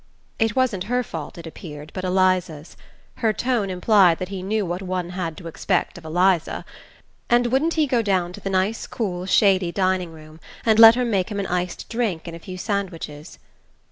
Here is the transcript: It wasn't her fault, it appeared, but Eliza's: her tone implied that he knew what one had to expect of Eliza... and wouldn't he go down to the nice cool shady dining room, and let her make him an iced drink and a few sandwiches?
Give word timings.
It 0.39 0.55
wasn't 0.55 0.85
her 0.85 1.03
fault, 1.03 1.37
it 1.37 1.45
appeared, 1.45 1.91
but 1.93 2.03
Eliza's: 2.03 2.75
her 3.17 3.31
tone 3.33 3.69
implied 3.69 4.17
that 4.17 4.29
he 4.29 4.41
knew 4.41 4.65
what 4.65 4.81
one 4.81 5.09
had 5.11 5.37
to 5.37 5.47
expect 5.47 5.95
of 5.95 6.03
Eliza... 6.03 6.65
and 7.29 7.45
wouldn't 7.51 7.75
he 7.75 7.85
go 7.85 8.01
down 8.01 8.33
to 8.33 8.41
the 8.41 8.49
nice 8.49 8.87
cool 8.87 9.27
shady 9.27 9.71
dining 9.71 10.11
room, 10.11 10.39
and 10.65 10.79
let 10.79 10.95
her 10.95 11.05
make 11.05 11.29
him 11.29 11.39
an 11.39 11.45
iced 11.45 11.87
drink 11.87 12.23
and 12.25 12.35
a 12.35 12.39
few 12.39 12.57
sandwiches? 12.57 13.37